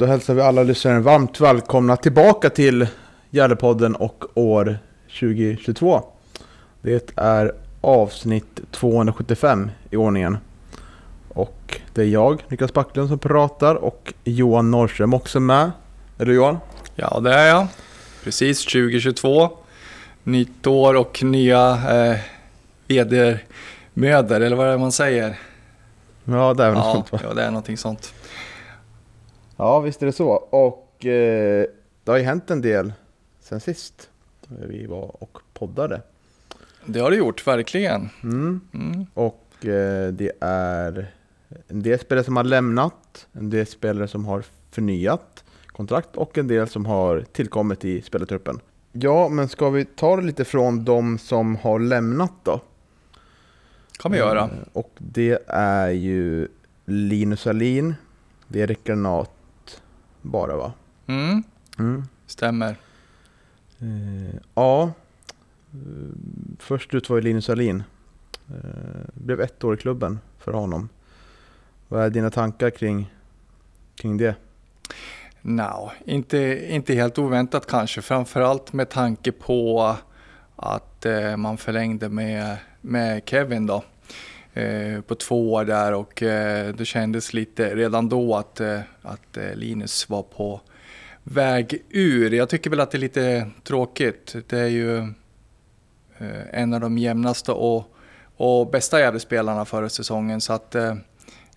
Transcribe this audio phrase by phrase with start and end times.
[0.00, 2.86] Då hälsar vi alla lyssnare varmt välkomna tillbaka till
[3.30, 4.78] Gärdepodden och år
[5.20, 6.02] 2022.
[6.82, 10.38] Det är avsnitt 275 i ordningen.
[11.28, 15.70] Och det är jag, Niklas Backlund, som pratar och Johan Norrström också med.
[16.18, 16.58] Är du Johan?
[16.94, 17.66] Ja, det är jag.
[18.24, 19.50] Precis 2022.
[20.24, 22.18] Nytt år och nya eh,
[22.88, 25.38] vedermödor, eller vad är det man säger?
[26.24, 27.20] Ja, det är väl något Ja, sånt va?
[27.22, 28.14] ja, det är någonting sånt.
[29.60, 30.28] Ja, visst är det så.
[30.30, 31.66] Och eh,
[32.04, 32.92] det har ju hänt en del
[33.40, 34.10] sen sist.
[34.48, 36.02] Vi var och poddade.
[36.86, 38.08] Det har det gjort, verkligen.
[38.22, 38.60] Mm.
[38.74, 39.06] Mm.
[39.14, 41.10] Och eh, det är
[41.68, 46.48] en del spelare som har lämnat, en del spelare som har förnyat kontrakt och en
[46.48, 48.60] del som har tillkommit i spelartruppen.
[48.92, 52.60] Ja, men ska vi ta det lite från de som har lämnat då?
[53.98, 54.42] kan vi göra.
[54.42, 56.48] Eh, Och det är ju
[56.84, 57.94] Linus Alin,
[58.48, 59.30] det är Granat
[60.22, 60.72] bara va?
[61.06, 61.42] Mm.
[61.78, 62.04] Mm.
[62.26, 62.76] Stämmer.
[63.78, 64.92] Eh, ja,
[65.74, 66.12] Eh,
[66.58, 67.82] först ut var ju Linus Alin.
[68.48, 70.88] Eh, blev ett år i klubben för honom.
[71.88, 73.14] Vad är dina tankar kring,
[73.94, 74.34] kring det?
[75.42, 78.02] No, inte, inte helt oväntat kanske.
[78.02, 79.96] Framförallt med tanke på
[80.56, 83.84] att eh, man förlängde med, med Kevin då.
[84.54, 89.36] Eh, på två år där och eh, det kändes lite redan då att, eh, att
[89.36, 90.60] eh, Linus var på
[91.22, 92.34] väg ur.
[92.34, 94.36] Jag tycker väl att det är lite tråkigt.
[94.46, 94.98] Det är ju
[96.18, 97.96] eh, en av de jämnaste och,
[98.36, 100.90] och bästa Gävlespelarna förra säsongen så att eh,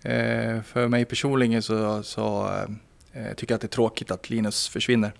[0.02, 2.50] eh för mig personligen så, så
[3.12, 5.12] eh, tycker jag att det är tråkigt att Linus försvinner.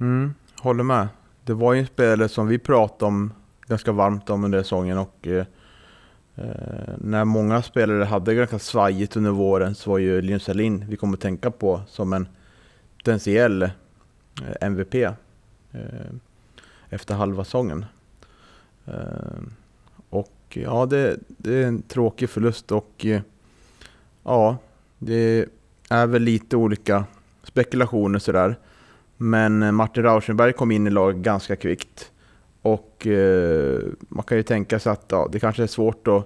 [0.00, 1.08] Mm, håller med.
[1.44, 3.32] Det var ju en spelare som vi pratade om
[3.66, 5.44] ganska varmt om under säsongen och eh,
[6.36, 10.96] Eh, när många spelare hade ganska svajigt under våren så var ju Linus Alin vi
[10.96, 12.28] kommer att tänka på som en
[12.96, 13.70] potentiell eh,
[14.60, 15.12] MVP eh,
[16.88, 17.84] efter halva säsongen.
[18.86, 19.42] Eh,
[20.10, 23.20] och ja, det, det är en tråkig förlust och eh,
[24.22, 24.56] ja,
[24.98, 25.48] det
[25.88, 27.04] är väl lite olika
[27.42, 28.56] spekulationer sådär.
[29.16, 32.11] Men eh, Martin Rauschenberg kom in i laget ganska kvickt.
[32.62, 36.24] Och eh, man kan ju tänka sig att ja, det kanske är svårt då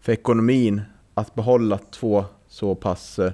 [0.00, 0.82] för ekonomin
[1.14, 3.32] att behålla två så pass eh,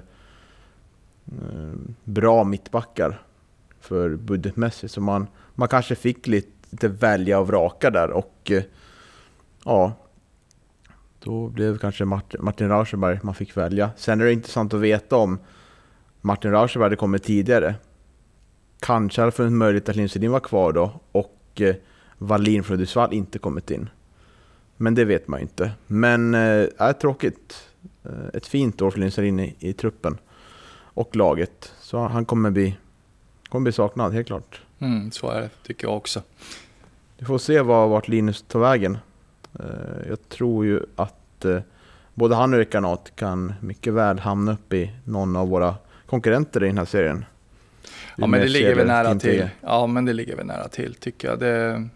[1.27, 3.21] eh, bra mittbackar
[3.79, 4.93] för budgetmässigt.
[4.93, 8.63] Så man, man kanske fick lite, lite välja och vraka där och eh,
[9.65, 9.93] ja,
[11.19, 13.89] då blev kanske Martin, Martin Rauschenberg man fick välja.
[13.97, 15.39] Sen är det intressant att veta om
[16.21, 17.75] Martin Rauschenberg hade kommit tidigare.
[18.79, 21.75] Kanske hade det funnits möjlighet att Linn var kvar då och eh,
[22.17, 23.89] Wallin från Hudiksvall inte kommit in.
[24.77, 25.71] Men det vet man ju inte.
[25.87, 27.67] Men eh, är tråkigt.
[28.03, 30.17] Eh, ett fint år för Edin i, i truppen
[30.93, 31.73] och laget.
[31.79, 32.77] Så han kommer bli,
[33.49, 34.61] kommer bli saknad, helt klart.
[34.79, 36.21] Mm, så är det, tycker jag också.
[37.17, 38.97] Vi får se var, vart Linus tar vägen.
[39.59, 41.59] Eh, jag tror ju att eh,
[42.13, 45.75] både han och Erik Granat kan mycket väl hamna upp i någon av våra
[46.05, 47.25] konkurrenter i den här serien.
[48.17, 49.49] Ja, men det ligger väl nära till.
[49.61, 51.39] Ja, men det ligger väl nära till tycker jag.
[51.39, 51.89] Det,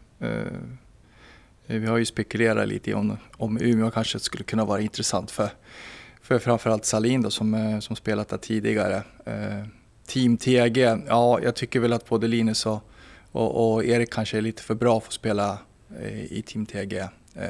[1.67, 5.49] vi har ju spekulerat lite om, om Umeå kanske skulle kunna vara intressant för,
[6.21, 9.03] för framförallt Salin då som, eh, som spelat där tidigare.
[9.25, 9.63] Eh,
[10.07, 12.79] Team TG, ja jag tycker väl att både Linus och,
[13.31, 15.57] och, och Erik kanske är lite för bra för att spela
[16.01, 16.97] eh, i Team TG.
[17.35, 17.43] Eh,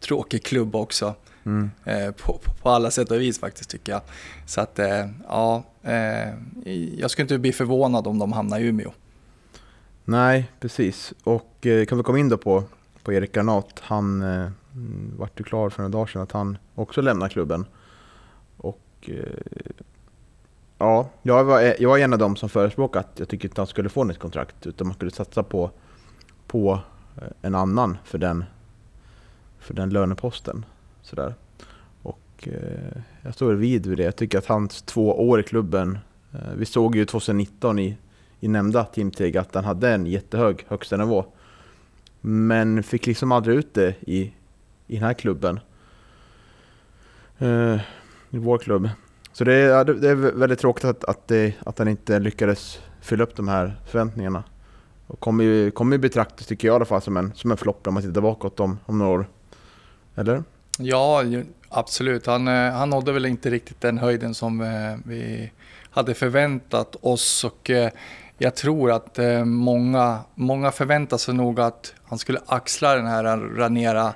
[0.00, 1.14] tråkig klubb också.
[1.46, 1.70] Mm.
[1.84, 4.00] Eh, på, på, på alla sätt och vis faktiskt tycker jag.
[4.46, 6.34] Så att eh, ja, eh,
[6.98, 8.92] jag skulle inte bli förvånad om de hamnar i Umeå.
[10.04, 11.14] Nej, precis.
[11.24, 12.64] Och eh, kan vi komma in då på,
[13.02, 13.80] på Erik Granat.
[13.82, 14.50] Han eh,
[15.18, 17.66] vart ju klar för några dagar sedan att han också lämnar klubben.
[18.56, 19.66] Och eh,
[20.78, 23.60] ja, jag var, eh, jag var en av dem som förespråkade att jag tycker inte
[23.60, 25.70] han skulle få nytt kontrakt utan man skulle satsa på,
[26.46, 26.80] på
[27.16, 28.44] eh, en annan för den,
[29.58, 30.64] för den löneposten.
[31.02, 31.34] Sådär.
[32.02, 34.04] Och eh, jag står vid vid det.
[34.04, 35.98] Jag tycker att hans två år i klubben,
[36.32, 37.96] eh, vi såg ju 2019 i,
[38.44, 41.24] i nämnda Team att han hade en jättehög högsta nivå.
[42.20, 44.32] Men fick liksom aldrig ut det i,
[44.86, 45.60] i den här klubben.
[47.42, 47.80] Uh,
[48.30, 48.88] I vår klubb.
[49.32, 53.24] Så det är, det är väldigt tråkigt att, att, det, att han inte lyckades fylla
[53.24, 54.44] upp de här förväntningarna.
[55.06, 57.56] Och kommer ju, kommer ju betraktas, tycker jag i alla fall, som en, som en
[57.56, 59.26] flopp om man tittar bakåt om, om några år.
[60.14, 60.42] Eller?
[60.78, 61.22] Ja,
[61.68, 62.26] absolut.
[62.26, 65.50] Han, eh, han nådde väl inte riktigt den höjden som eh, vi
[65.90, 67.44] hade förväntat oss.
[67.44, 67.90] Och eh,
[68.38, 73.36] jag tror att eh, många, många förväntar sig nog att han skulle axla den här
[73.36, 74.14] Ranera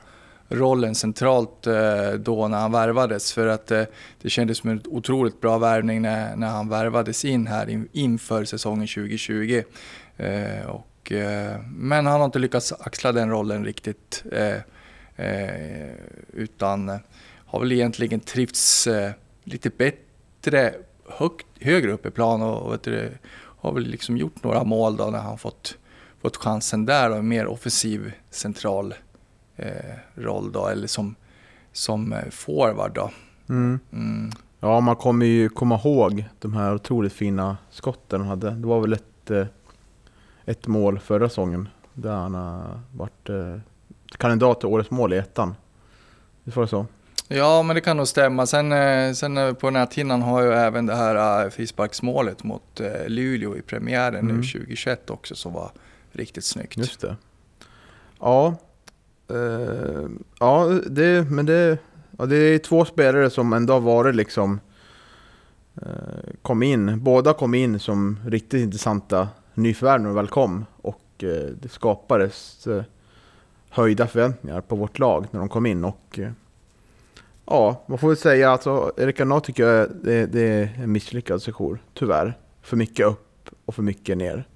[0.48, 3.32] rollen centralt eh, då när han värvades.
[3.32, 3.82] För att eh,
[4.22, 8.88] det kändes som en otroligt bra värvning när, när han värvades in här inför säsongen
[8.88, 9.62] 2020.
[10.66, 11.12] Och,
[11.76, 14.24] men han har inte lyckats axla den rollen riktigt.
[15.18, 15.90] Eh,
[16.32, 16.98] utan
[17.46, 19.10] har väl egentligen trivts eh,
[19.44, 20.74] lite bättre
[21.08, 23.10] högt, högre upp i plan och vet du,
[23.60, 25.78] har väl liksom gjort några mål då när han fått,
[26.22, 28.94] fått chansen där och en mer offensiv central
[29.56, 31.14] eh, roll då eller som,
[31.72, 33.10] som eh, forward då.
[33.48, 33.78] Mm.
[33.92, 34.30] Mm.
[34.60, 38.50] Ja, man kommer ju komma ihåg de här otroligt fina skotten han hade.
[38.50, 39.30] Det var väl ett,
[40.44, 43.28] ett mål förra säsongen där han har varit
[44.18, 45.54] kandidat till årets mål i ettan.
[46.44, 46.86] Visst var det så?
[47.30, 48.46] Ja, men det kan nog stämma.
[48.46, 53.56] Sen, eh, sen eh, på näthinnan har jag även det här eh, frisparksmålet mot Luleå
[53.56, 54.36] i premiären mm.
[54.36, 55.70] nu 2021 också som var
[56.12, 56.76] riktigt snyggt.
[56.76, 57.16] Just det.
[58.20, 58.56] Ja,
[59.30, 60.08] uh,
[60.40, 61.78] ja det, men det,
[62.18, 64.60] ja, det är två spelare som ändå har varit liksom
[65.82, 67.00] uh, kom in.
[67.02, 71.30] Båda kom in som riktigt intressanta nyförvärv när de väl kom och uh,
[71.60, 72.68] det skapades
[73.68, 75.84] höjda förväntningar på vårt lag när de kom in.
[75.84, 76.18] Och,
[77.50, 80.92] ja, man får väl säga att alltså, Erik Arnault tycker jag det, det är en
[80.92, 82.38] misslyckad session, tyvärr.
[82.62, 84.48] För mycket upp och för mycket ner.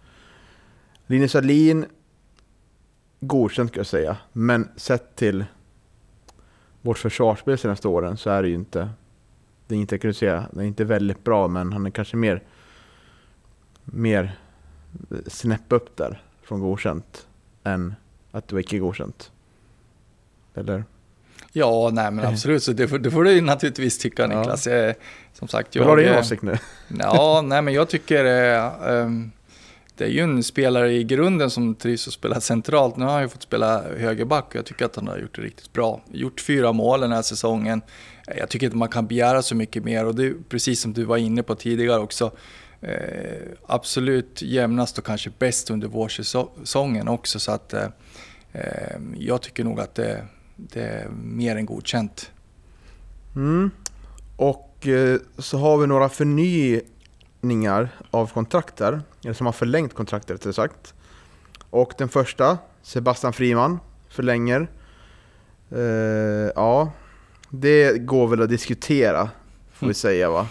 [1.06, 1.86] Linus Alin,
[3.20, 4.16] godkänt kan jag säga.
[4.32, 5.44] Men sett till
[6.82, 8.90] vårt försvarsspel senaste åren så är det ju inte,
[9.66, 12.42] det är inte, kan säga, det är inte väldigt bra, men han är kanske mer,
[13.84, 14.38] mer
[15.26, 17.26] snäpp upp där från godkänt
[17.64, 17.94] än
[18.30, 19.32] att det var icke godkänt?
[20.54, 20.84] Eller?
[21.52, 24.66] Ja, nej men absolut, så det får, det får du naturligtvis tycka Niklas.
[24.66, 24.92] Ja.
[25.32, 25.84] Som sagt, jag...
[25.84, 26.58] har du din åsikt nu?
[26.98, 28.24] ja, nej men jag tycker...
[28.24, 28.72] Eh,
[29.04, 29.32] um,
[29.96, 32.96] det är ju en spelare i grunden som trivs att spela centralt.
[32.96, 35.42] Nu har han ju fått spela högerback och jag tycker att han har gjort det
[35.42, 36.00] riktigt bra.
[36.12, 37.82] Gjort fyra mål den här säsongen.
[38.36, 41.04] Jag tycker inte man kan begära så mycket mer och det är precis som du
[41.04, 42.32] var inne på tidigare också.
[42.80, 47.38] Eh, absolut jämnast och kanske bäst under vårsäsongen också.
[47.38, 47.88] Så att, eh,
[48.52, 50.24] eh, jag tycker nog att det,
[50.56, 52.30] det, är mer än godkänt.
[53.36, 53.70] Mm.
[54.36, 60.52] Och eh, så har vi några förnyningar av kontrakter, eller som har förlängt kontraktet rättare
[60.52, 60.94] sagt.
[61.70, 63.78] Och den första, Sebastian Friman,
[64.08, 64.68] förlänger.
[65.70, 66.92] Eh, ja,
[67.48, 69.30] det går väl att diskutera,
[69.72, 69.94] får vi mm.
[69.94, 70.48] säga va?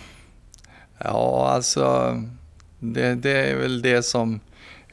[0.97, 2.15] Ja, alltså
[2.80, 4.39] det, det, är väl det som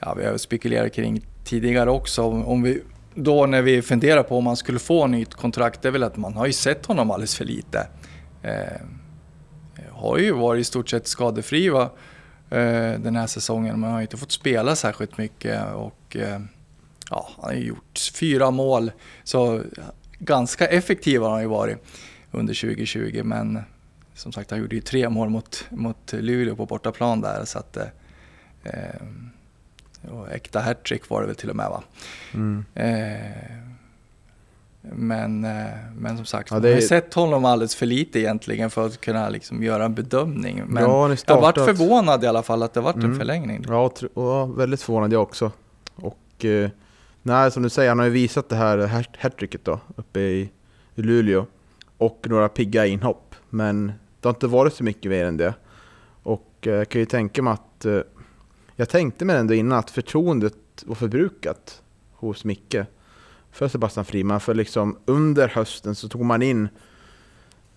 [0.01, 2.23] ja, vi har spekulerat kring tidigare också.
[2.23, 2.83] Om vi,
[3.25, 6.17] då när vi funderar på om man skulle få nytt kontrakt, det är väl att
[6.17, 7.87] man har ju sett honom alldeles för lite.
[8.43, 8.81] Eh,
[9.91, 11.91] har ju varit i stort sett skadefri va,
[12.51, 15.75] eh, den här säsongen, men har inte fått spela särskilt mycket.
[15.75, 16.41] Och, eh,
[17.11, 18.93] ja, han har ju gjort fyra mål,
[19.25, 19.63] så
[20.19, 21.79] ganska effektiv har han ju varit
[22.31, 23.23] under 2020.
[23.25, 23.63] Men
[24.15, 27.45] som sagt, han gjorde ju tre mål mot, mot Luleå på bortaplan där.
[27.45, 27.87] Så att, eh,
[28.63, 29.03] eh
[30.11, 31.83] och äkta hattrick var det väl till och med va.
[32.35, 32.65] Mm.
[32.75, 33.69] Eh,
[34.93, 36.61] men, eh, men som sagt, ja, är...
[36.61, 40.63] man har sett honom alldeles för lite egentligen för att kunna liksom göra en bedömning.
[40.67, 43.11] Men ja, jag varit förvånad i alla fall att det varit mm.
[43.11, 43.65] en förlängning.
[43.69, 45.53] Ja, och väldigt förvånad jag också.
[45.95, 46.71] Och eh,
[47.23, 50.51] nej, som du säger, han har ju visat det här hattricket då uppe i,
[50.95, 51.47] i Luleå.
[51.99, 53.35] Och några pigga inhopp.
[53.51, 53.87] Men
[54.21, 55.55] det har inte varit så mycket mer än det.
[56.23, 57.85] Och eh, jag kan ju tänka mig att...
[57.85, 58.01] Eh,
[58.79, 60.55] jag tänkte mig ändå innan att förtroendet
[60.87, 61.83] var förbrukat
[62.13, 62.77] hos Micke
[63.51, 64.41] för Sebastian Friman.
[64.41, 66.69] För liksom under hösten så tog man in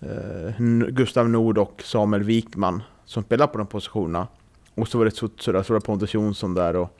[0.00, 4.28] eh, Gustav Nord och Samuel Wikman som spelade på de positionerna.
[4.74, 6.76] Och så var det Sotsura, så var det Pontus Jonsson där.
[6.76, 6.98] Och,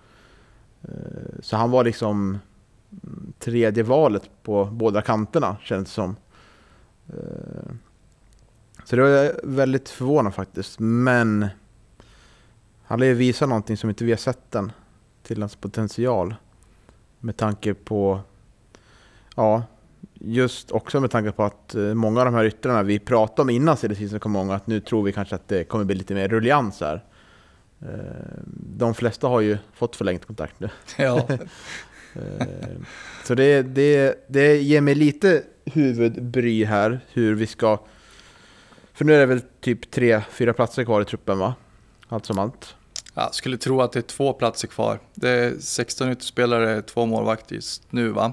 [0.83, 2.39] eh, så han var liksom
[2.91, 6.17] mm, tredje valet på båda kanterna kändes det som.
[7.09, 7.73] Eh,
[8.85, 10.79] så det var väldigt förvånad faktiskt.
[10.79, 11.49] Men
[12.85, 14.73] han lär ju visa någonting som inte vi har sett än.
[15.23, 16.35] Till hans potential.
[17.19, 18.21] Med tanke på...
[19.37, 19.63] Ja,
[20.15, 23.51] just också med tanke på att eh, många av de här yttrarna vi pratade om
[23.51, 26.15] innan silly season kom många att nu tror vi kanske att det kommer bli lite
[26.15, 27.05] mer rullians här.
[27.81, 27.89] Eh,
[28.77, 30.71] de flesta har ju fått förlängt kontrakt nu.
[30.97, 31.27] Ja,
[32.15, 32.69] Eh,
[33.25, 37.79] Så det, det, det ger mig lite huvudbry här hur vi ska...
[38.93, 41.55] För nu är det väl typ tre, fyra platser kvar i truppen va?
[42.13, 42.75] Allt som allt.
[43.15, 45.01] jag skulle tro att det är två platser kvar.
[45.15, 48.33] Det är 16 utespelare, två målvakter just nu va?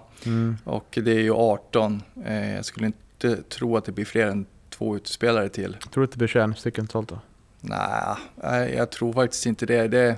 [0.64, 2.04] Och det är ju 18.
[2.26, 5.78] Eh, Jag skulle inte tro att det blir fler än två utespelare till.
[5.92, 7.20] Tror du att det blir 21 stycken totalt då?
[7.62, 9.88] Nej, nej, jag tror faktiskt inte det.
[9.88, 10.16] Det,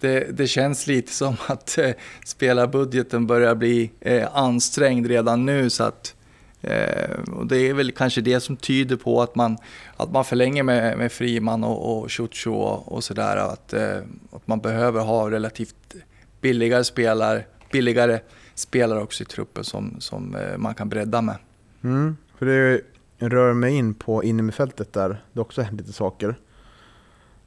[0.00, 1.90] det, det känns lite som att eh,
[2.26, 5.70] spelarbudgeten börjar bli eh, ansträngd redan nu.
[5.70, 6.14] Så att,
[6.60, 9.56] eh, och det är väl kanske det som tyder på att man,
[9.96, 12.10] att man förlänger med, med Friman och, och
[12.46, 13.36] och, och sådär.
[13.36, 13.98] Att, eh,
[14.32, 15.94] att man behöver ha relativt
[16.40, 18.20] billigare spelare, billigare
[18.54, 21.36] spelare också i truppen som, som eh, man kan bredda med.
[21.82, 22.80] Mm, för det
[23.18, 26.34] rör mig in på innermittfältet där det också hänt lite saker.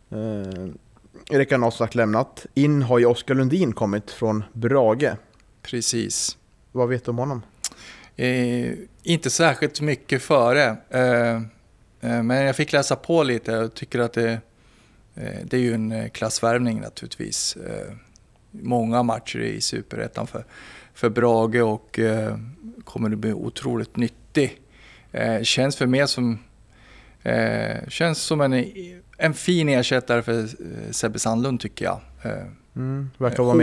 [0.10, 0.70] Eh,
[1.30, 2.46] Erik Nosak lämnat.
[2.54, 5.12] In har ju Oskar Lundin kommit från Brage.
[5.62, 6.38] Precis.
[6.72, 7.42] Vad vet du om honom?
[8.16, 10.78] Eh, inte särskilt mycket före.
[10.90, 11.36] Eh,
[12.02, 13.52] eh, men jag fick läsa på lite.
[13.52, 14.42] Jag tycker att det,
[15.44, 17.58] det är ju en klassvärvning naturligtvis.
[18.52, 20.46] Många matcher i Superettan för,
[20.94, 22.00] för Brage och
[22.84, 24.62] kommer att bli otroligt nyttig.
[25.42, 26.40] Känns för mig som,
[27.88, 28.66] känns som en,
[29.18, 30.48] en fin ersättare för
[30.92, 32.00] Sebbe Sandlund tycker jag.
[32.76, 33.10] Mm,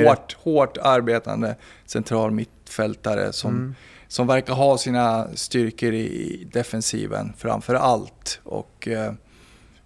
[0.09, 3.75] hårt, hårt arbetande central mittfältare som, Mm.
[4.11, 8.41] Som verkar ha sina styrkor i defensiven framför allt.
[8.45, 9.13] Och eh,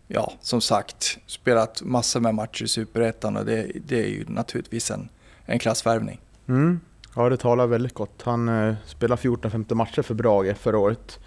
[0.06, 4.90] ja, som sagt, spelat massor med matcher i Superettan och det, det är ju naturligtvis
[4.90, 5.08] en,
[5.44, 6.20] en klassvärvning.
[6.48, 6.80] Mm.
[7.16, 8.22] Ja, det talar väldigt gott.
[8.22, 11.18] Han eh, spelade 14-15 matcher för Brage förra året.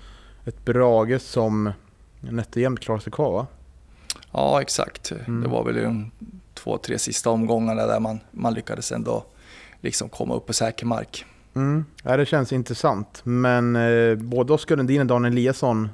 [0.45, 1.71] Ett Brage som
[2.19, 3.47] nätt och jämnt klarade sig kvar va?
[4.31, 5.11] Ja, exakt.
[5.11, 5.41] Mm.
[5.41, 6.11] Det var väl de
[6.53, 9.25] två, tre sista omgångarna där man, man lyckades ändå
[9.81, 11.25] liksom komma upp på säker mark.
[11.57, 11.85] Mm.
[12.03, 13.21] Ja, det känns intressant.
[13.23, 15.89] Men eh, både Oskar Lundin och Daniel Eliasson,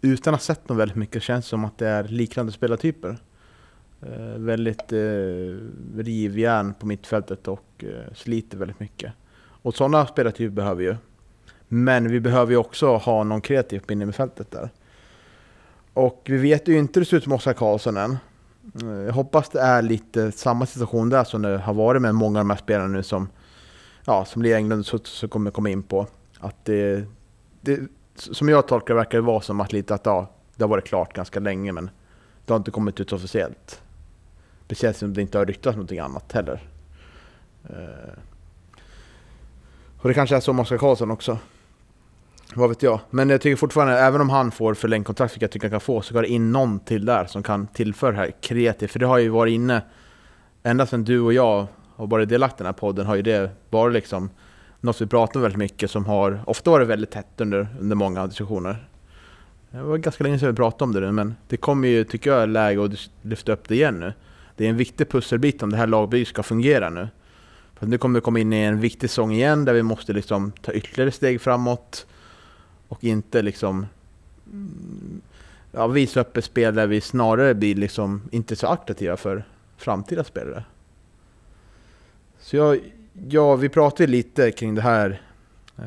[0.00, 3.18] utan att ha sett dem väldigt mycket, känns som att det är liknande spelartyper.
[4.02, 9.12] Eh, väldigt eh, rivjärn på mittfältet och eh, sliter väldigt mycket.
[9.62, 10.96] Och sådana spelartyper behöver vi ju.
[11.68, 14.70] Men vi behöver ju också ha någon kreativ på innermittfältet där.
[15.94, 18.18] Och vi vet ju inte hur det ser ut med Oskar Karlsson än.
[18.82, 22.38] Eh, jag hoppas det är lite samma situation där som det har varit med många
[22.38, 23.28] av de här spelarna nu som
[24.04, 26.06] ja, som Lee Englund så, så kommer komma in på.
[26.38, 27.04] Att det,
[27.60, 27.80] det,
[28.14, 30.86] som jag tolkar det verkar det vara som att lite att ja, det har varit
[30.86, 31.90] klart ganska länge men
[32.46, 33.82] det har inte kommit ut officiellt.
[34.64, 36.62] Speciellt som det inte har ryktats någonting annat heller.
[37.64, 38.12] Eh,
[39.98, 41.38] och det kanske är så med Oskar Karlsson också.
[42.54, 43.00] Vad vet jag.
[43.10, 45.80] Men jag tycker fortfarande, även om han får förlängt kontrakt, vilket jag tycker han kan
[45.80, 48.90] få, så ska det in någon till där som kan tillföra det här kreativt.
[48.90, 49.82] För det har ju varit inne,
[50.62, 51.66] ända sedan du och jag
[52.02, 54.30] och varit delaktig i den här podden, har ju det varit liksom
[54.80, 58.26] något vi pratar om väldigt mycket som har, ofta varit väldigt tätt under, under många
[58.26, 58.86] diskussioner.
[59.70, 62.30] Det var ganska länge sedan vi pratade om det nu, men det kommer ju, tycker
[62.30, 64.12] jag, läge att lyfta upp det igen nu.
[64.56, 67.08] Det är en viktig pusselbit om det här lagbygget ska fungera nu.
[67.74, 70.52] För nu kommer vi komma in i en viktig säsong igen där vi måste liksom
[70.62, 72.06] ta ytterligare steg framåt
[72.88, 73.86] och inte liksom
[74.52, 75.20] mm,
[75.72, 79.44] ja, visa upp ett spel där vi snarare blir liksom inte så attraktiva för
[79.76, 80.64] framtida spelare.
[82.42, 82.80] Så jag,
[83.28, 85.22] ja, vi pratade lite kring det här
[85.78, 85.84] eh,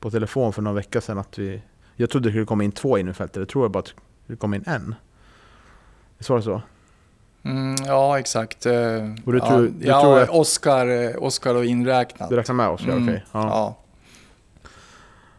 [0.00, 1.18] på telefon för några veckor sedan.
[1.18, 1.62] Att vi,
[1.96, 3.94] jag trodde det skulle komma in två innerfältare, jag tror jag bara att
[4.26, 4.94] det komma in en.
[6.18, 6.62] Visst var det så?
[7.42, 8.66] Mm, ja, exakt.
[8.66, 8.72] Eh,
[9.24, 12.28] Och du ja, tror- du ja, tror att- Oskar, eh, Oskar och inräknat.
[12.30, 12.66] Du räknar med?
[12.66, 13.24] Ja, Mm, okej.
[13.32, 13.40] Ja.
[13.48, 13.76] ja.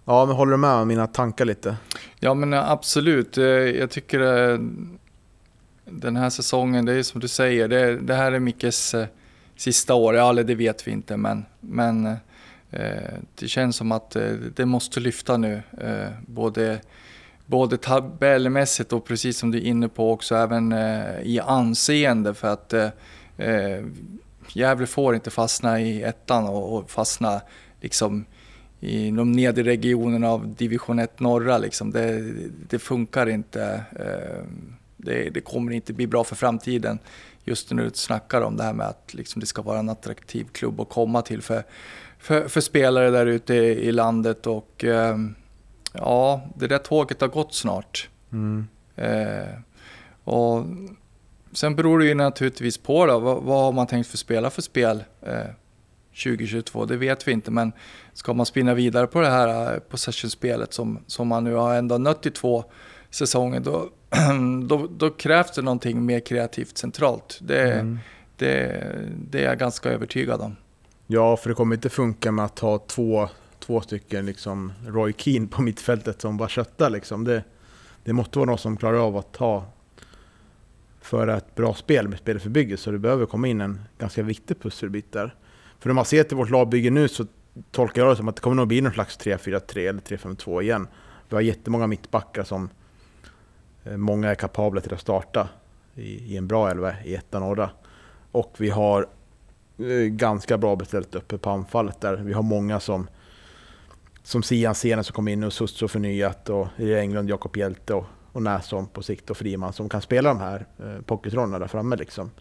[0.06, 1.78] ja, men håller du med om mina tankar lite?
[2.20, 3.38] Ja men absolut.
[3.78, 4.20] Jag tycker
[5.86, 8.96] den här säsongen, det är som du säger, det, det här är Mickes
[9.60, 10.16] sista år.
[10.16, 12.06] Ja, det vet vi inte men, men
[12.72, 15.62] eh, det känns som att eh, det måste lyfta nu.
[15.82, 16.82] Eh, både,
[17.46, 22.48] både tabellmässigt och precis som du är inne på också även eh, i anseende för
[22.48, 22.90] att eh,
[23.38, 23.84] eh
[24.54, 27.42] Gävle får inte fastna i ettan och, och fastna
[27.82, 28.26] liksom
[28.80, 31.58] i de nedre regionerna av division 1 norra.
[31.58, 31.92] Liksom.
[31.92, 32.34] Det,
[32.70, 33.84] det funkar inte.
[34.00, 34.44] Eh,
[34.98, 37.00] det, det kommer inte bli bra för framtiden.
[37.50, 40.82] Just du snackar om det här med att liksom det ska vara en attraktiv klubb
[40.82, 41.64] att komma till för,
[42.20, 44.48] för, för spelare där ute i, i landet.
[44.48, 45.18] Och eh,
[45.94, 48.10] ja, det där tåget har gått snart.
[48.32, 48.68] Mm.
[48.96, 49.60] Eh,
[50.24, 50.66] och
[51.54, 54.62] sen beror det ju naturligtvis på då, vad, vad har man tänkt för spela för
[54.62, 55.46] spel eh,
[56.24, 56.86] 2022?
[56.86, 57.72] Det vet vi inte, men
[58.14, 61.98] ska man spinna vidare på det här eh, possession-spelet som, som man nu har ändå
[61.98, 62.64] nött i två,
[63.10, 63.90] säsongen då,
[64.68, 67.40] då, då krävs det någonting mer kreativt centralt.
[67.42, 68.00] Det, Mm.
[68.38, 68.84] det,
[69.30, 70.56] det är jag ganska övertygad om.
[71.08, 75.48] Ja, för det kommer inte funka med att ha två, två stycken liksom Roy Keane
[75.48, 76.90] på mittfältet som bara köttar.
[76.90, 77.24] Liksom.
[77.24, 77.44] Det,
[78.04, 79.66] det måste vara någon som klarar av att ta
[81.02, 82.78] föra ett bra spel med spelförbygge.
[82.78, 85.36] Så det behöver komma in en ganska viktig pusselbit där.
[85.80, 87.26] För när man ser till vårt lagbygge nu så
[87.72, 90.88] tolkar jag det som att det kommer nog bli någon slags 3-4-3 eller 3-5-2 igen.
[91.30, 92.70] Vi har jättemånga mittbackar som
[93.84, 95.50] Eh, många är kapabla till att starta
[95.96, 97.70] i, i en bra elva i ettan norra.
[98.32, 99.08] Och vi har
[99.78, 102.16] eh, ganska bra beställt uppe på anfallet där.
[102.16, 103.08] Vi har många som
[104.24, 108.06] som Sian Sena som kom in och Susso förnyat och i England Jakob Hjelte och,
[108.32, 111.96] och Näsholm på sikt och Friman som kan spela de här eh, pocketrollerna där framme
[111.96, 112.32] liksom.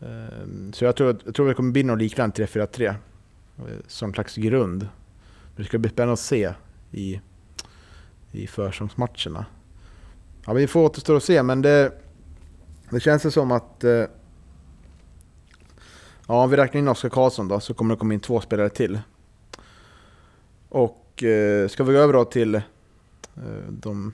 [0.00, 2.94] Ehm, så jag tror, jag tror det kommer bli något liknande 3-4-3 eh,
[3.86, 4.88] som slags grund.
[5.56, 6.52] Det ska bli spännande att se
[6.90, 7.20] i,
[8.32, 9.46] i försäsongsmatcherna.
[10.50, 11.92] Ja, vi får återstå att se men det,
[12.90, 14.04] det känns ju som att eh,
[16.26, 18.68] Ja, om vi räknar in Oskar Karlsson då så kommer det komma in två spelare
[18.68, 19.00] till.
[20.68, 22.62] Och eh, ska vi gå över då till eh,
[23.68, 24.12] de,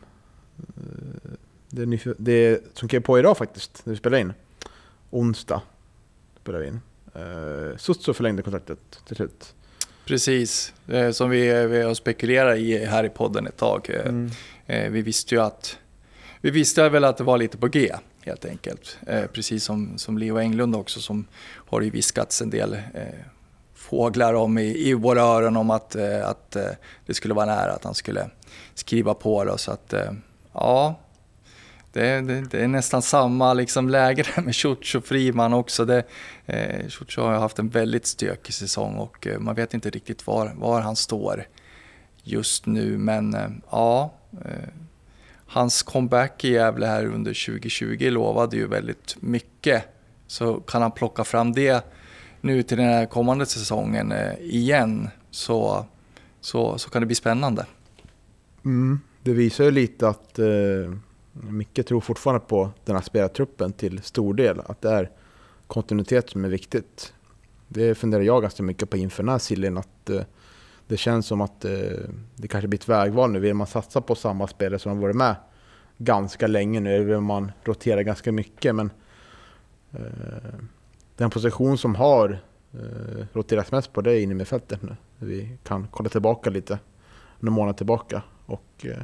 [1.69, 4.33] det, det som klev på idag faktiskt, när vi spelar in.
[5.11, 5.62] Onsdag
[6.43, 6.81] spelar vi in.
[7.14, 9.55] Eh, Sutso förlängde kontraktet till slut.
[10.07, 10.73] Precis,
[11.12, 13.90] som vi, vi har spekulerat i här i podden ett tag.
[13.90, 14.31] Mm.
[14.66, 15.78] Vi visste ju att,
[16.47, 18.99] vi visste väl att det var lite på G helt enkelt.
[19.07, 21.26] Eh, precis som, som Leo Englund också som
[21.69, 23.03] har ju viskats en del eh,
[23.75, 26.65] fåglar om i, i våra öron om att, eh, att eh,
[27.07, 28.31] det skulle vara nära att han skulle
[28.75, 29.59] skriva på det.
[29.59, 30.12] Så att eh,
[30.53, 31.00] ja,
[31.93, 35.85] det, det, det är nästan samma liksom läge där med Ciuccio Friman också.
[35.85, 36.03] Det,
[36.47, 40.53] eh, Ciuccio har haft en väldigt stökig säsong och eh, man vet inte riktigt var,
[40.57, 41.47] var han står
[42.23, 42.99] just nu.
[42.99, 44.69] Men eh, ja, eh,
[45.47, 49.85] hans comeback i Gävle här under 2020 lovade ju väldigt mycket.
[50.26, 51.85] Så kan han plocka fram det
[52.41, 55.87] nu till den här kommande säsongen eh, igen så,
[56.41, 57.67] så, så kan det bli spännande.
[58.65, 59.00] Mm.
[59.23, 60.47] Det visar ju lite att eh,
[61.32, 64.61] Micke tror fortfarande på den här spelartruppen till stor del.
[64.67, 65.11] Att det är
[65.67, 67.13] kontinuitet som är viktigt.
[67.69, 69.78] Det funderar jag ganska mycket på inför den här sillen.
[69.78, 70.21] Att eh,
[70.87, 71.71] det känns som att eh,
[72.37, 73.39] det kanske blir ett vägval nu.
[73.39, 75.37] Vill man satsa på samma spelare som har varit med
[75.99, 78.75] ganska länge nu, eller vill man rotera ganska mycket.
[78.75, 78.91] Men
[79.93, 80.61] eh,
[81.17, 82.39] den position som har
[82.73, 84.97] eh, roterats mest på det är innermittfältet nu.
[85.19, 86.79] Vi kan kolla tillbaka lite,
[87.41, 88.23] några månader tillbaka.
[88.47, 89.03] Och eh,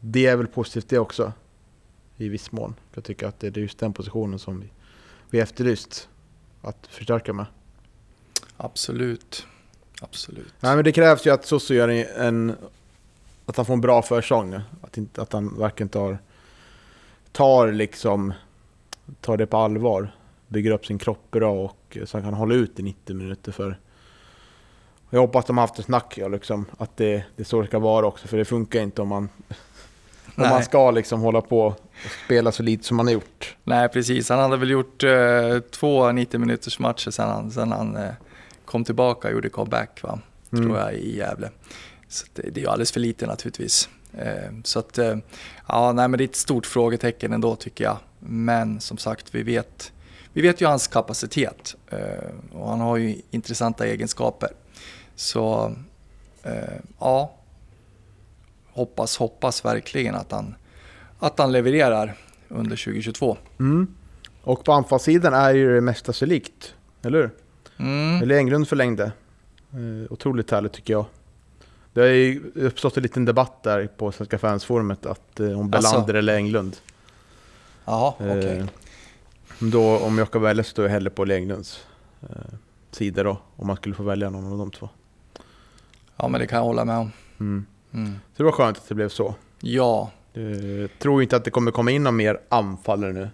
[0.00, 1.32] det är väl positivt det också,
[2.16, 2.74] i viss mån.
[2.94, 4.70] Jag tycker att det är just den positionen som vi,
[5.30, 6.08] vi efterlyst
[6.62, 7.46] att förstärka med.
[8.56, 9.46] Absolut.
[10.00, 10.54] Absolut.
[10.60, 12.56] Nej men det krävs ju att Sosso gör en...
[13.46, 14.62] Att han får en bra försäsong nu.
[14.82, 16.18] Att, inte, att han verkligen tar...
[17.32, 18.32] Tar liksom...
[19.20, 20.10] Tar det på allvar.
[20.48, 23.78] Bygger upp sin kropp bra och så han kan hålla ut i 90 minuter för...
[25.10, 27.66] Jag hoppas de har haft ett snack, ja, liksom, att det, det är så det
[27.66, 28.28] ska vara också.
[28.28, 29.28] För det funkar inte om man...
[30.26, 30.50] Om Nej.
[30.50, 31.80] man ska liksom hålla på och
[32.24, 33.56] spela så lite som man har gjort.
[33.64, 34.28] Nej, precis.
[34.28, 38.10] Han hade väl gjort eh, två 90 minuters matcher sen han, sen han eh,
[38.66, 40.18] kom tillbaka och gjorde comeback, va?
[40.52, 40.64] Mm.
[40.64, 41.50] tror jag, i Gävle.
[42.08, 43.88] Så det, det är ju alldeles för lite naturligtvis.
[44.18, 45.16] Eh, så att, eh,
[45.68, 47.98] ja, nej, men det är ett stort frågetecken ändå tycker jag.
[48.18, 49.92] Men som sagt, vi vet,
[50.32, 54.50] vi vet ju hans kapacitet eh, och han har ju intressanta egenskaper.
[55.14, 55.74] Så
[56.42, 56.52] eh,
[57.00, 57.34] ja,
[58.72, 60.54] hoppas, hoppas verkligen att han,
[61.18, 62.14] att han levererar
[62.48, 63.36] under 2022.
[63.58, 63.94] Mm.
[64.42, 67.30] Och på anfallssidan är ju det mesta sig likt, eller hur?
[67.76, 68.22] Mm.
[68.22, 69.04] Eller Englund förlängde.
[69.72, 71.06] Eh, otroligt härligt tycker jag.
[71.92, 75.70] Det har ju uppstått en liten debatt där på Svenska fansforumet att eh, om?
[75.70, 76.76] Belander eller Englund.
[77.84, 78.58] Jaha, okej.
[78.58, 78.66] Eh,
[79.58, 81.86] då, om jag ska välja så står jag hellre på Englunds
[82.22, 82.28] eh,
[82.90, 83.38] sida då.
[83.56, 84.88] Om man skulle få välja någon av de två.
[86.16, 87.12] Ja, men det kan jag hålla med om.
[87.40, 87.66] Mm.
[87.92, 88.12] Mm.
[88.12, 89.34] Så det var skönt att det blev så.
[89.60, 93.28] Ja, Eh, tror inte att det kommer komma in någon mer anfallare nu.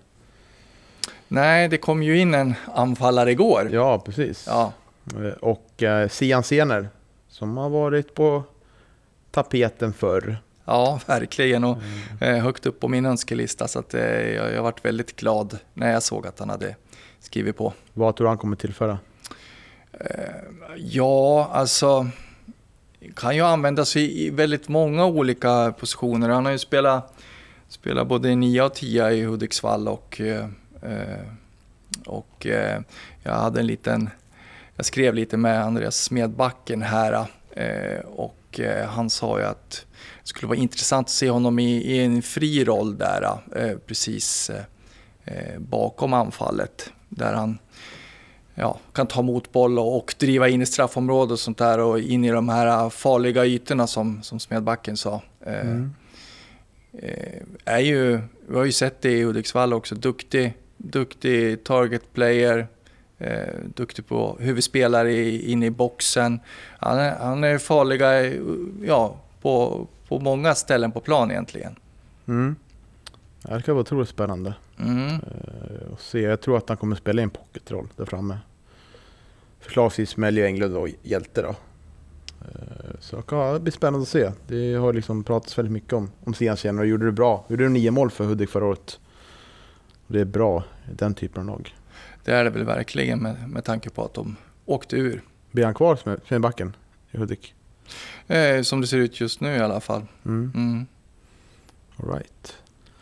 [1.33, 3.69] Nej, det kom ju in en anfallare igår.
[3.73, 4.45] Ja, precis.
[4.47, 4.73] Ja,
[5.17, 6.89] Eh, Och eh, Sian Sener
[7.29, 8.43] som har varit på
[9.31, 10.37] tapeten förr.
[10.65, 11.65] ja verkligen.
[11.65, 11.77] Och
[12.21, 13.69] eh, högt upp på min önskelista.
[13.69, 16.77] Så att, eh, jag, jag varit väldigt glad när jag såg att han hade
[17.21, 17.73] skrivit på.
[17.93, 18.99] Vad tror du han kommer tillföra?
[20.77, 22.07] Ja, alltså
[23.17, 26.29] kan ju användas i, i väldigt många olika positioner.
[26.29, 27.15] Han har ju spelat,
[27.69, 30.47] spelat både 9 och 10 i Hudiksvall och, eh, eh,
[32.07, 32.81] och eh,
[33.23, 34.11] jag hade en liten,
[34.77, 39.87] jag skrev lite med Andreas Smedbacken här eh, och eh, han sa ju att
[40.23, 44.65] det skulle vara intressant att se honom i, en fri roll där, eh, precis eh,
[45.25, 46.91] eh, bakom anfallet.
[47.09, 47.59] Där han
[48.55, 52.25] ja, kan ta emot boll och, driva in i straffområdet och sånt där och in
[52.25, 55.23] i de här farliga ytorna som, som Smedbacken sa.
[55.47, 55.95] Eh, Mm.
[56.99, 62.67] eh, är ju, vi har ju sett det i Hudiksvall också, duktig, duktig target player,
[63.19, 66.41] eh, duktig på huvudspelare i- inne i boxen.
[66.79, 68.33] Han är, han är farliga
[68.87, 71.77] ja, på, på många ställen på plan egentligen.
[72.29, 72.57] Mm.
[73.43, 75.07] Det ska vara otroligt spännande Mm.
[75.07, 76.21] eh, att se.
[76.21, 78.39] Jag tror att han kommer spela en pocketroll där framme.
[79.61, 81.49] Förslagsvis med Leo Englund och hjälte då.
[81.49, 84.31] Eh, Så ja, det blir spännande att se.
[84.49, 87.45] Det har liksom pratats väldigt mycket om, om Stenstjärnor och gjorde det bra.
[87.49, 89.01] Gjorde nio mål för Hudik förra året.
[90.13, 91.75] Och det är bra i den typen av lag.
[92.25, 95.23] Det är det väl verkligen med, med tanke på att de åkte ur.
[95.51, 96.77] Blir han kvar som Smedbacken
[97.11, 97.55] i Hudik?
[98.27, 100.07] Eh, som det ser ut just nu i alla fall.
[100.25, 100.53] Mm.
[100.55, 100.87] Mm.
[101.97, 102.57] All right.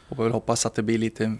[0.08, 1.36] Och väl hoppas att det blir lite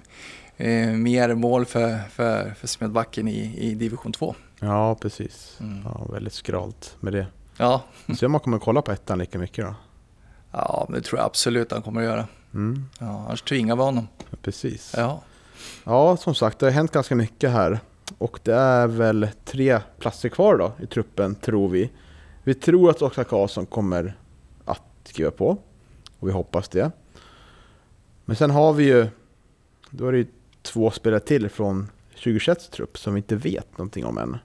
[0.57, 4.35] eh, mer mål för, för, för Smedbacken i, i division 2.
[4.61, 5.57] Ja, precis.
[5.61, 5.83] Mm.
[5.85, 7.27] Ja, väldigt skralt med det.
[7.57, 7.83] Ja.
[8.23, 9.75] Om man kommer kolla på ettan lika mycket då.
[10.53, 12.27] ja, det tror jag absolut han kommer att göra.
[12.55, 14.09] Mm, Ja, annars tvingar vi honom.
[14.43, 14.95] precis.
[14.97, 15.23] Ja.
[15.85, 17.81] Ja, som sagt, det har hänt ganska mycket här.
[18.19, 21.91] Och det är väl tre platser kvar då i truppen, tror vi.
[22.45, 24.17] Vi tror att Oskar Karlsson kommer
[24.65, 25.59] att skriva på.
[26.19, 26.91] Och vi hoppas det.
[28.25, 29.07] Men sen har vi ju,
[29.91, 30.27] då är det ju
[30.63, 34.39] två spelare till från 2021 trupp som vi inte vet någonting om än.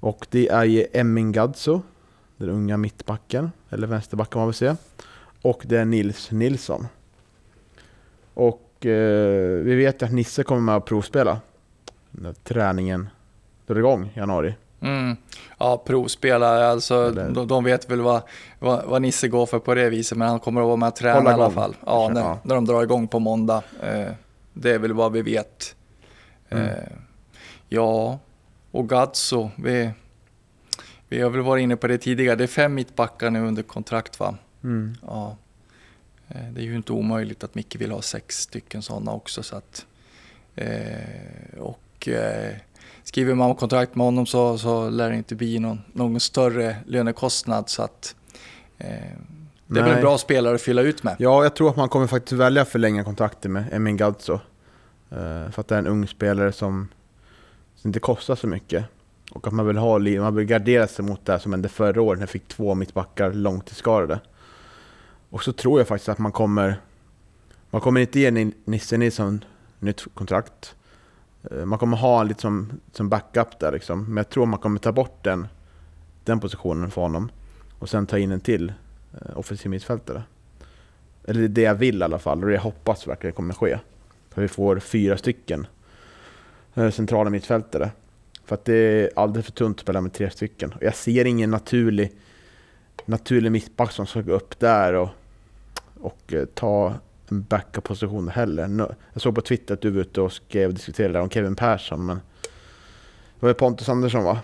[0.00, 1.82] Och det är ju Emin Gadzo,
[2.36, 4.76] den unga mittbacken, eller vänsterbacken man vill säga.
[5.42, 6.86] Och det är Nils Nilsson.
[8.34, 11.40] Och eh, vi vet ju att Nisse kommer med att provspela
[12.10, 13.08] när träningen
[13.66, 14.54] drar igång i januari.
[14.80, 15.16] Mm.
[15.58, 18.22] Ja, provspelare, alltså Eller- de, de vet väl vad,
[18.58, 20.96] vad, vad Nisse går för på det viset, men han kommer att vara med och
[20.96, 21.76] träna Hålla i alla fall.
[21.86, 22.38] Ja, när, ja.
[22.42, 23.62] när de drar igång på måndag.
[23.82, 24.12] Eh,
[24.52, 25.76] det är väl vad vi vet.
[26.48, 26.64] Mm.
[26.66, 26.72] Eh,
[27.68, 28.18] ja,
[28.70, 29.90] och Gazzo, vi,
[31.08, 32.36] vi har väl varit inne på det tidigare.
[32.36, 34.34] Det är fem mittbackar nu under kontrakt va?
[34.64, 34.94] Mm.
[35.06, 35.36] Ja.
[36.28, 39.42] Eh, Det är ju inte omöjligt att Micke vill ha sex stycken sådana också.
[39.42, 39.86] Så att,
[40.56, 42.54] eh, och eh,
[43.02, 47.68] skriver man kontrakt med honom så, så lär det inte bli någon, någon större lönekostnad.
[47.68, 48.14] Så att,
[48.78, 48.88] eh,
[49.66, 51.16] det är väl en bra spelare att fylla ut med.
[51.18, 54.40] Ja, jag tror att man kommer faktiskt välja att förlänga kontraktet med Emin Gadzo.
[55.10, 56.88] Eh, för att det är en ung spelare som,
[57.76, 58.84] som inte kostar så mycket.
[59.30, 62.02] Och att man vill, ha, man vill gardera sig mot det här som hände förra
[62.02, 64.20] året när jag fick två mittbackar långtidsskadade.
[65.30, 66.80] Och så tror jag faktiskt att man kommer...
[67.70, 69.44] Man kommer inte ge Nisse Nilsson
[69.78, 70.74] nytt kontrakt.
[71.50, 74.04] Eh, man kommer ha honom lite som, som backup där liksom.
[74.04, 75.48] Men jag tror man kommer ta bort den,
[76.24, 77.30] den positionen för honom.
[77.78, 78.72] Och sen ta in en till
[79.12, 80.22] eh, offensiv mittfältare.
[81.24, 83.54] Eller det är det jag vill i alla fall och det jag hoppas verkligen kommer
[83.54, 83.78] ske.
[84.30, 85.66] För vi får fyra stycken
[86.74, 87.90] eh, centrala mittfältare.
[88.44, 90.72] För att det är alldeles för tunt att spela med tre stycken.
[90.72, 92.12] Och jag ser ingen naturlig,
[93.06, 95.08] naturlig mittback som ska gå upp där och,
[96.00, 96.94] och eh, ta
[97.28, 98.94] en backup-position heller.
[99.12, 102.06] Jag såg på Twitter att du var ute och skrev och diskuterade om Kevin Persson,
[102.06, 102.16] men
[103.40, 104.40] det var ju Pontus Andersson va?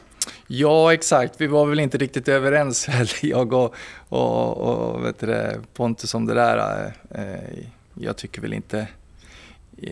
[0.46, 1.40] Ja, exakt.
[1.40, 3.74] Vi var väl inte riktigt överens heller, jag och,
[4.08, 6.92] och, och vet du det, Pontus om det där.
[7.10, 8.86] Eh, eh, jag tycker väl inte...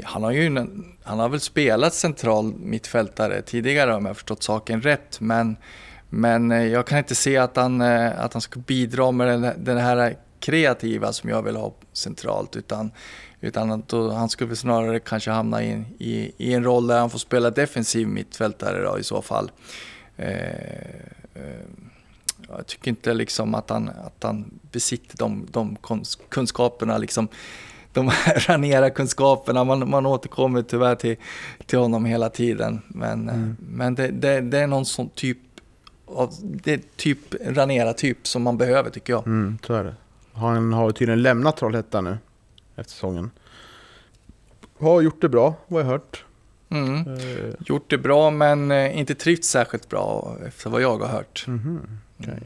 [0.04, 0.66] Han har ju
[1.02, 5.20] han har väl spelat central mittfältare tidigare om jag har förstått saken rätt.
[5.20, 5.56] Men,
[6.10, 9.64] men eh, jag kan inte se att han, eh, att han ska bidra med den,
[9.64, 12.56] den här kreativa som jag vill ha centralt.
[12.56, 12.90] Utan,
[13.40, 17.10] utan då, han skulle snarare kanske hamna i, en- i, i en roll där han
[17.10, 19.50] får spela defensiv mittfältare då, i så fall.
[20.16, 20.38] Eh,
[21.34, 21.60] eh,
[22.48, 25.76] jag tycker inte liksom att han, att han besitter de, de
[26.28, 27.28] kunskaperna, liksom,
[27.92, 29.64] de här Ranera-kunskaperna.
[29.64, 31.16] Man, man återkommer tyvärr till,
[31.66, 32.82] till honom hela tiden.
[32.88, 33.56] Men, eh, Mm.
[33.60, 35.38] men det, det, det är någon sån typ
[36.14, 39.26] av, det typ Ranera-typ som man behöver tycker jag.
[39.26, 39.94] Mm, så är det.
[40.32, 42.18] Han har tydligen lämnat Trollhättan nu
[42.76, 43.30] efter säsongen.
[44.78, 46.24] Har gjort det bra, vad jag hört.
[46.68, 47.14] Mm.
[47.14, 51.44] Eh, Gjort det bra men eh, inte trivts särskilt bra efter vad jag har hört.
[51.46, 52.40] Mhm, okej.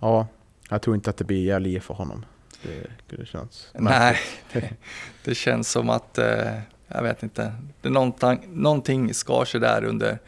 [0.00, 0.26] Ja,
[0.68, 2.24] jag tror inte att det blir Gävle för honom.
[2.62, 4.18] Det, det känns Nej,
[4.52, 4.70] det,
[5.24, 10.18] det känns som att, eh, jag vet inte, det någonting, någonting skar sig där under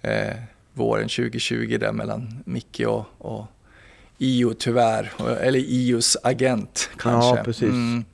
[0.00, 0.36] eh,
[0.80, 3.44] våren 2020 där mellan Micke och, och
[4.18, 7.36] IO tyvärr, eller IOs agent kanske.
[7.38, 7.62] Ja, precis.
[7.70, 8.04] Mm,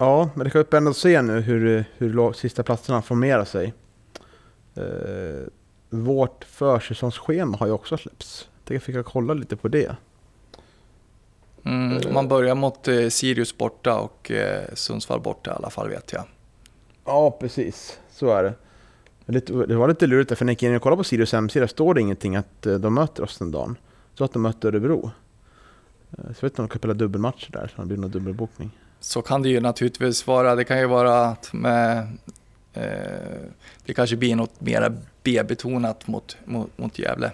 [0.00, 3.74] Ja, men det kan spännande att se nu hur, hur sista platserna formerar sig.
[4.74, 5.46] Eh,
[5.90, 8.48] vårt försäsongsschema har ju också släppts.
[8.68, 9.96] Jag fick jag kolla lite på det.
[11.64, 16.12] Mm, man börjar mot eh, Sirius borta och eh, Sundsvall borta i alla fall vet
[16.12, 16.24] jag.
[17.04, 17.98] Ja, precis.
[18.10, 18.54] Så är det.
[19.30, 21.94] Det var lite lurigt för när jag gick in och kollade på Sirius hemsida står
[21.94, 23.76] det ingenting att eh, de möter oss den dagen.
[24.14, 25.10] Så att de möter Örebro.
[26.10, 28.10] Eh, Så jag vet inte om de kan spela dubbelmatcher där, så det blir någon
[28.10, 28.70] dubbelbokning.
[29.00, 30.54] Så kan det ju naturligtvis vara.
[30.54, 31.98] Det kan ju vara att med,
[32.72, 32.82] eh,
[33.84, 37.32] det kanske blir något mer B-betonat mot, mot, mot Gävle.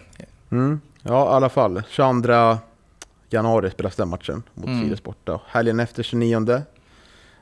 [0.50, 0.80] Mm.
[1.02, 1.82] Ja, i alla fall.
[1.88, 2.58] 22
[3.30, 4.82] januari spelas den matchen mot Mm.
[4.82, 5.40] Sirius borta.
[5.46, 6.62] Helgen efter 29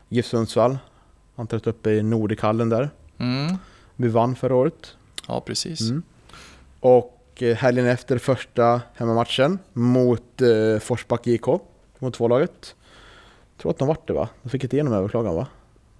[0.09, 0.79] GIF Sundsvall.
[1.37, 2.91] Antalet uppe i Nordichallen där.
[3.19, 3.57] Mm.
[3.97, 4.97] Vi vann förra året.
[5.29, 5.81] Ja, precis.
[5.81, 6.03] Mm.
[6.81, 11.47] Och eh, helgen efter första hemmamatchen mot eh, Forsbacka IK,
[11.99, 12.75] mot två laget.
[13.57, 14.29] Jag tror att de vart det va?
[14.43, 15.47] De fick inte igenom överklagan va?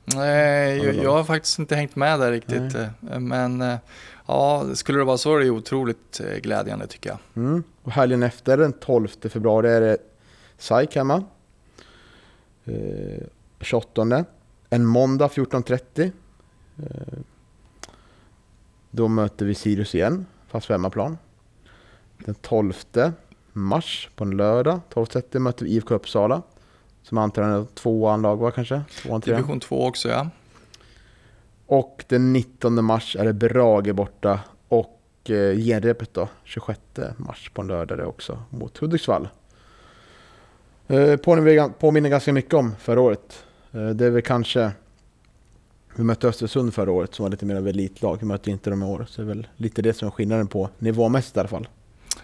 [0.05, 2.75] Nej, Ja, jag, jag har faktiskt inte hängt med där riktigt.
[2.75, 3.77] eh, Men eh,
[4.27, 7.19] ja, skulle det vara så är det otroligt glädjande tycker jag.
[7.45, 7.63] Mm.
[7.83, 9.97] Och helgen efter, den 12 februari, är det
[10.59, 11.25] SAIK hemma.
[12.65, 13.23] Eh,
[13.61, 14.25] 28.
[14.71, 16.11] En måndag 14.30.
[16.79, 17.19] Eh,
[18.95, 21.19] då möter vi Sirius igen, fast på hemmaplan.
[22.19, 22.73] Den 12
[23.53, 26.43] mars, på en lördag, 12.30 möter vi IFK Uppsala.
[27.03, 28.83] Som antar är tvåan lag va kanske?
[29.03, 29.21] Tvåan.
[29.21, 30.29] Division 2 också ja.
[31.67, 36.81] Och den 19 mars är det Brage borta och eh, genrepet då, 26
[37.17, 39.29] mars på en lördag det också mot Hudiksvall.
[40.87, 43.45] Eh, påminner, påminner ganska mycket om förra året.
[43.73, 44.73] Eh, det är väl kanske,
[45.97, 48.83] vi mötte Östersund förra året som var lite mer av elitlag, vi mötte inte dem
[48.83, 49.07] i år.
[49.09, 51.69] Så det är väl lite det som är skillnaden på nivåmässigt i alla fall.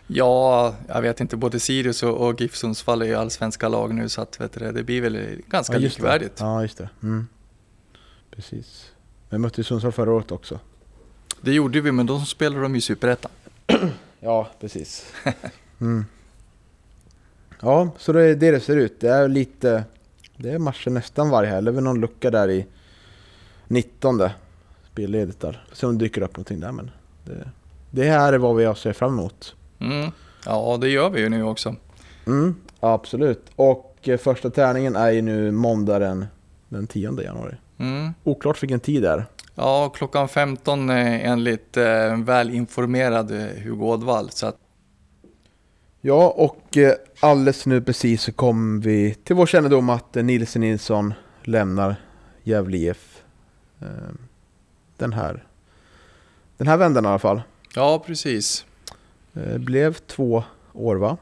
[0.07, 4.09] Ja, jag vet inte, både Sirius och, och GIF Sundsvall är ju allsvenska lag nu
[4.09, 5.79] så att vet du, det, det blir väl ganska det.
[5.79, 6.37] likvärdigt.
[6.41, 6.89] Ja, just det.
[7.03, 7.27] Mm.
[8.31, 8.91] Precis.
[9.31, 10.61] Vi mötte ju Sundsvall förra året också.
[11.41, 13.31] Det gjorde vi, men då spelade de ju Superettan.
[14.23, 15.13] Ja, precis.
[15.81, 16.05] Mm.
[17.61, 19.01] Ja, så det är det det ser ut.
[19.01, 19.85] Det är lite...
[20.37, 21.65] Det är matcher nästan varje helg.
[21.65, 22.67] Det är väl någon lucka där i
[23.71, 24.29] 19
[24.93, 25.65] spelledigt där.
[25.73, 26.91] Så om det dyker upp någonting där men...
[27.25, 27.49] Det,
[27.91, 29.55] det här är vad vi har ser fram emot.
[29.79, 30.11] Mm.
[30.45, 31.77] Ja, det gör vi ju nu också.
[32.27, 33.51] Mm, absolut.
[33.57, 36.27] Och eh, första träningen är ju nu måndag den,
[36.69, 37.55] den 10 januari.
[37.79, 38.11] Mm.
[38.25, 39.27] Oklart vilken tid det är.
[39.55, 44.31] Ja, klockan 15 eh, enligt eh, välinformerad eh, Hugo Ådvall.
[44.31, 44.57] Så att,
[46.03, 50.61] Ja, och eh, alldeles nu precis så kom vi till vår kännedom att eh, Nilsen
[50.61, 51.97] Nilsson lämnar
[52.43, 53.10] Gävle IF.
[53.83, 53.89] Eh,
[54.97, 55.45] Den här,
[56.57, 57.43] den här vändan i alla fall.
[57.75, 58.65] ja, precis.
[59.35, 61.17] Eh, Blev två år va?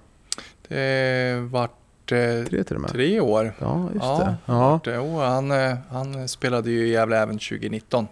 [0.68, 3.54] Det vart eh, Tre och tre år.
[3.58, 4.36] Ja, just Ja, det.
[4.52, 5.50] Ja, Det, oh, han,
[5.90, 8.06] han spelade ju i Gävle även 2019.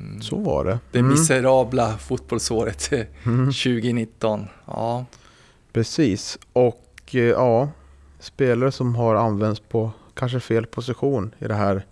[0.00, 0.22] Mm.
[0.22, 0.78] så var det.
[0.92, 4.46] Det Mm, miserabla fotbollsåret eh, mm, 2019.
[4.66, 5.04] Ja,
[5.72, 6.38] Precis.
[6.52, 7.68] Och ja,
[8.18, 11.86] spelare som har använts på kanske fel position i det här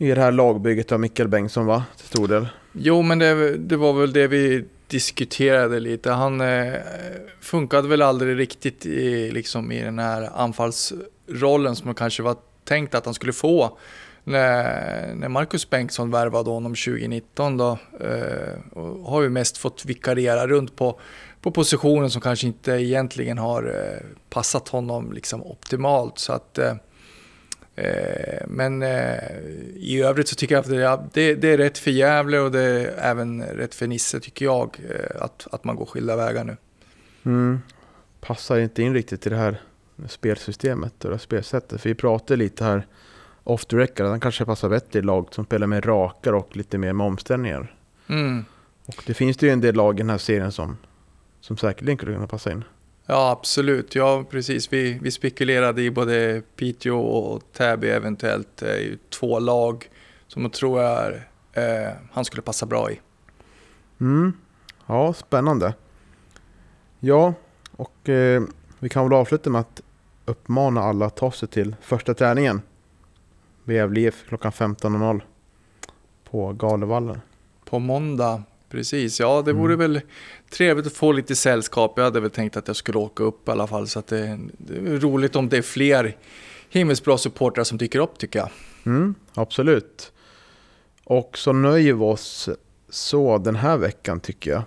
[0.00, 1.84] i det här lagbygget av Mikael Bengtsson va?
[1.96, 2.48] Till stor del.
[2.72, 6.10] Jo, men det, det var väl det vi diskuterade lite.
[6.10, 6.74] Han eh,
[7.40, 13.04] funkade väl aldrig riktigt i, liksom, i den här anfallsrollen som kanske var tänkt att
[13.04, 13.78] han skulle få.
[14.24, 20.46] När, när Marcus Bengtsson värvade honom 2019 då, eh, och har ju mest fått vikariera
[20.46, 21.00] runt på,
[21.40, 26.18] på positionen som kanske inte egentligen har eh, passat honom liksom optimalt.
[26.18, 26.76] Så att, eh, Eh,
[28.46, 29.38] men eh,
[29.76, 32.60] i övrigt så tycker jag att det, det, det är rätt för Gävle och det
[32.60, 36.56] är även rätt för Nisse tycker jag eh, att, att man går skilda vägar nu.
[37.24, 37.60] Mm.
[38.20, 39.62] Passar inte in riktigt i det här
[40.08, 41.80] spelsystemet och det här spelsättet.
[41.80, 42.86] För vi pratade lite här
[43.44, 46.78] off the record, han kanske passar bättre i lag som spelar mer rakare och lite
[46.78, 47.76] mer med omställningar.
[48.08, 48.44] Mm.
[48.86, 50.76] Och det finns det ju en del lag i den här serien som,
[51.40, 52.64] som säkerligen skulle kunna passa in.
[53.10, 53.94] Ja, absolut.
[53.94, 54.72] Ja, precis.
[54.72, 58.62] Vi, vi spekulerade i både Piteå och Täby eventuellt.
[58.62, 59.90] Ju två lag
[60.26, 63.00] som jag tror är, eh, han skulle passa bra i.
[64.00, 64.32] Mm.
[64.86, 65.74] Ja, spännande.
[67.00, 67.34] Ja,
[67.76, 68.42] och eh,
[68.78, 69.82] vi kan väl avsluta med att
[70.24, 72.62] uppmana alla att ta sig till första träningen.
[73.96, 75.20] IF klockan 15.00
[76.30, 77.20] på Galevallen.
[77.64, 79.20] På måndag, precis.
[79.20, 79.62] Ja, det Mm.
[79.62, 80.00] vore väl
[80.50, 81.92] trevligt att få lite sällskap.
[81.96, 83.88] Jag hade väl tänkt att jag skulle åka upp i alla fall.
[83.88, 86.16] Så det, det är roligt om det är fler
[86.68, 88.48] himmelsbra supportrar som dyker upp tycker jag.
[88.86, 90.12] Mm, absolut.
[91.04, 92.48] Och så nöjer vi oss
[92.88, 94.62] så den här veckan tycker jag.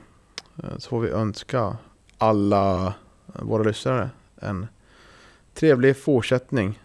[0.63, 1.77] Eh, Så får vi önska
[2.17, 2.93] alla
[3.25, 4.09] våra lyssnare
[4.41, 4.67] en
[5.53, 6.79] trevlig fortsättning.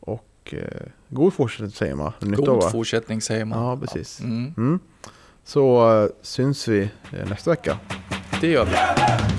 [0.00, 2.12] Och eh, god fortsättning säger man.
[2.20, 2.70] Nytt år, God va?
[2.70, 3.64] fortsättning säger man.
[3.64, 4.20] Ja, precis.
[4.20, 4.78] Mm, Mm.
[5.46, 7.78] Så eh, syns vi eh, nästa vecka.
[8.40, 9.35] det gör vi.